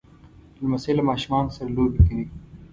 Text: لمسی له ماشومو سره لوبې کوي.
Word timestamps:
لمسی 0.61 0.91
له 0.97 1.03
ماشومو 1.09 1.53
سره 1.57 1.69
لوبې 1.75 2.01
کوي. 2.07 2.25